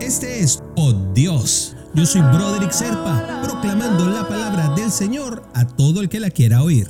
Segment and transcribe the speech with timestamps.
[0.00, 1.74] Este es Oh Dios.
[1.94, 6.62] Yo soy Broderick Serpa, proclamando la palabra del Señor a todo el que la quiera
[6.62, 6.88] oír.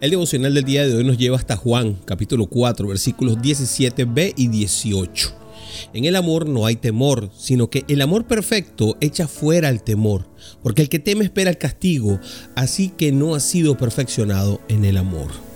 [0.00, 4.48] El devocional del día de hoy nos lleva hasta Juan, capítulo 4, versículos 17b y
[4.48, 5.35] 18.
[5.92, 10.26] En el amor no hay temor, sino que el amor perfecto echa fuera el temor,
[10.62, 12.20] porque el que teme espera el castigo,
[12.54, 15.46] así que no ha sido perfeccionado en el amor.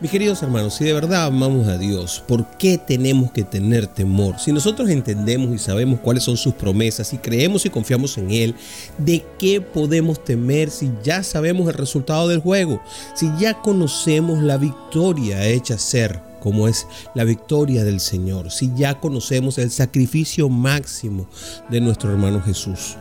[0.00, 4.38] Mis queridos hermanos, si de verdad amamos a Dios, ¿por qué tenemos que tener temor?
[4.38, 8.54] Si nosotros entendemos y sabemos cuáles son sus promesas, si creemos y confiamos en Él,
[8.98, 12.80] ¿de qué podemos temer si ya sabemos el resultado del juego?
[13.14, 16.86] Si ya conocemos la victoria hecha ser como es
[17.16, 21.26] la victoria del Señor, si ya conocemos el sacrificio máximo
[21.68, 22.96] de nuestro hermano Jesús,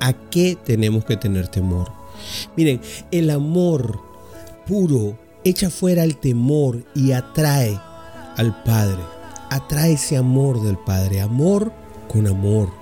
[0.00, 1.92] ¿a qué tenemos que tener temor?
[2.56, 2.80] Miren,
[3.12, 4.00] el amor
[4.66, 7.80] puro echa fuera el temor y atrae
[8.36, 8.98] al Padre.
[9.50, 11.72] Atrae ese amor del Padre, amor
[12.08, 12.81] con amor.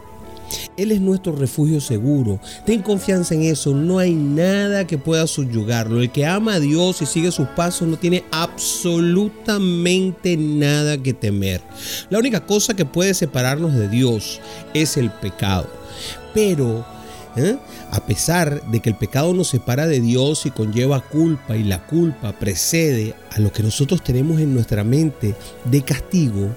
[0.77, 2.41] Él es nuestro refugio seguro.
[2.65, 3.75] Ten confianza en eso.
[3.75, 6.01] No hay nada que pueda subyugarlo.
[6.01, 11.61] El que ama a Dios y sigue sus pasos no tiene absolutamente nada que temer.
[12.09, 14.41] La única cosa que puede separarnos de Dios
[14.75, 15.69] es el pecado.
[16.33, 16.85] Pero
[17.37, 17.57] ¿eh?
[17.91, 21.87] A pesar de que el pecado nos separa de Dios y conlleva culpa y la
[21.87, 26.49] culpa precede a lo que nosotros tenemos en nuestra mente de castigo,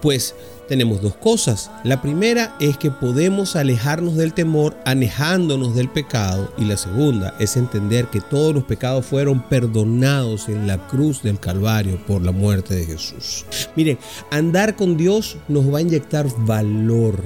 [0.00, 0.34] pues
[0.68, 1.70] tenemos dos cosas.
[1.82, 7.56] La primera es que podemos alejarnos del temor alejándonos del pecado y la segunda es
[7.56, 12.74] entender que todos los pecados fueron perdonados en la cruz del Calvario por la muerte
[12.74, 13.46] de Jesús.
[13.74, 13.98] Miren,
[14.30, 17.24] andar con Dios nos va a inyectar valor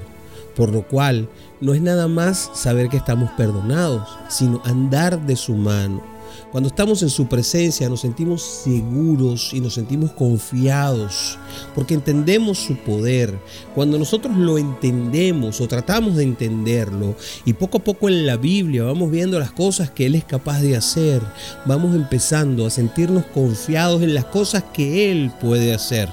[0.54, 1.28] por lo cual
[1.60, 6.12] no es nada más saber que estamos perdonados, sino andar de su mano.
[6.50, 11.38] Cuando estamos en su presencia nos sentimos seguros y nos sentimos confiados
[11.74, 13.38] porque entendemos su poder.
[13.74, 18.82] Cuando nosotros lo entendemos o tratamos de entenderlo y poco a poco en la Biblia
[18.84, 21.22] vamos viendo las cosas que Él es capaz de hacer,
[21.64, 26.10] vamos empezando a sentirnos confiados en las cosas que Él puede hacer,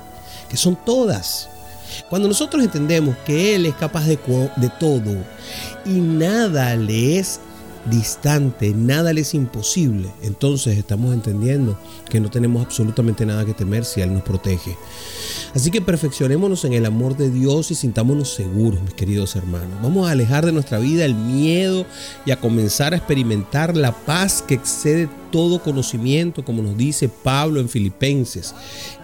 [0.50, 1.50] que son todas.
[2.10, 4.18] Cuando nosotros entendemos que Él es capaz de,
[4.80, 5.16] todo
[5.86, 7.40] y nada le es
[7.90, 11.80] distante, nada le es imposible, entonces estamos entendiendo
[12.10, 14.76] que no tenemos absolutamente nada que temer si Él nos protege.
[15.56, 19.82] Así que perfeccionémonos en el amor de Dios y sintámonos seguros, mis queridos hermanos.
[19.82, 21.86] Vamos a alejar de nuestra vida el miedo
[22.26, 27.60] y a comenzar a experimentar la paz que excede todo conocimiento, como nos dice Pablo
[27.60, 28.54] en Filipenses.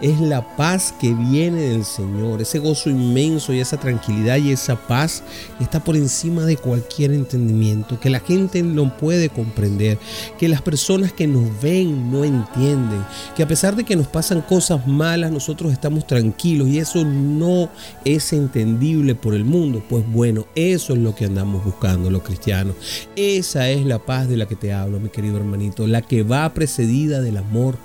[0.00, 4.76] Es la paz que viene del Señor, ese gozo inmenso y esa tranquilidad y esa
[4.86, 5.22] paz
[5.60, 9.98] está por encima de cualquier entendimiento, que la gente no puede comprender,
[10.38, 13.04] que las personas que nos ven no entienden,
[13.34, 17.70] que a pesar de que nos pasan cosas malas, nosotros estamos tranquilos y eso no
[18.04, 19.82] es entendible por el mundo.
[19.88, 22.76] Pues bueno, eso es lo que andamos buscando los cristianos.
[23.16, 26.52] Esa es la paz de la que te hablo, mi querido hermanito, la que va
[26.52, 27.76] precedida del amor,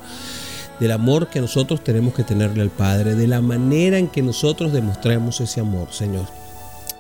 [0.80, 4.74] del amor que nosotros tenemos que tenerle al Padre, de la manera en que nosotros
[4.74, 6.26] demostremos ese amor, Señor.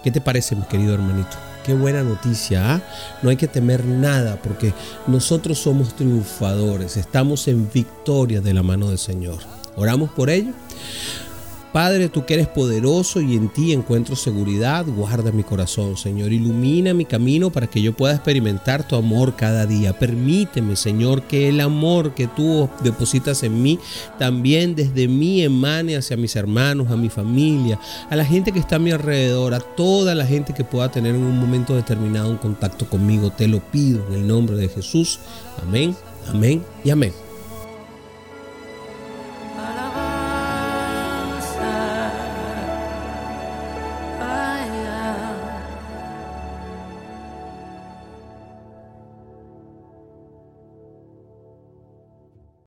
[0.03, 1.37] ¿Qué te parece, mi querido hermanito?
[1.63, 2.81] Qué buena noticia, ¿ah?
[3.21, 4.73] No hay que temer nada porque
[5.05, 9.37] nosotros somos triunfadores, estamos en victoria de la mano del Señor.
[9.75, 10.53] Oramos por ello.
[11.71, 16.33] Padre, tú que eres poderoso y en ti encuentro seguridad, guarda mi corazón, Señor.
[16.33, 19.97] Ilumina mi camino para que yo pueda experimentar tu amor cada día.
[19.97, 23.79] Permíteme, Señor, que el amor que tú depositas en mí
[24.19, 27.79] también desde mí emane hacia mis hermanos, a mi familia,
[28.09, 31.15] a la gente que está a mi alrededor, a toda la gente que pueda tener
[31.15, 33.31] en un momento determinado un contacto conmigo.
[33.31, 35.19] Te lo pido en el nombre de Jesús.
[35.61, 35.95] Amén,
[36.27, 37.30] amén y amén.